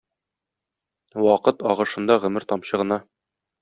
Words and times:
Вакыт 1.27 1.63
агышында 1.75 2.19
гомер 2.27 2.51
тамчы 2.53 2.85
гына. 2.85 3.05